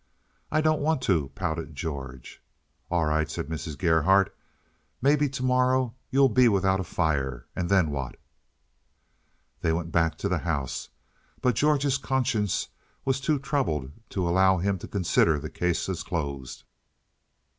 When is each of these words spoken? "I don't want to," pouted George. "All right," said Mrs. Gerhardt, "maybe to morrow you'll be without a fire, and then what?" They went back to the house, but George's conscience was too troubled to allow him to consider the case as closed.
"I 0.51 0.61
don't 0.61 0.81
want 0.81 1.03
to," 1.03 1.29
pouted 1.35 1.75
George. 1.75 2.41
"All 2.89 3.05
right," 3.05 3.29
said 3.29 3.49
Mrs. 3.49 3.77
Gerhardt, 3.77 4.35
"maybe 4.99 5.29
to 5.29 5.43
morrow 5.43 5.93
you'll 6.09 6.27
be 6.27 6.47
without 6.49 6.79
a 6.79 6.83
fire, 6.83 7.45
and 7.55 7.69
then 7.69 7.91
what?" 7.91 8.19
They 9.61 9.71
went 9.71 9.91
back 9.91 10.17
to 10.17 10.27
the 10.27 10.39
house, 10.39 10.89
but 11.39 11.53
George's 11.53 11.99
conscience 11.99 12.69
was 13.05 13.21
too 13.21 13.37
troubled 13.37 13.91
to 14.09 14.27
allow 14.27 14.57
him 14.57 14.79
to 14.79 14.87
consider 14.87 15.37
the 15.37 15.51
case 15.51 15.87
as 15.87 16.01
closed. 16.01 16.63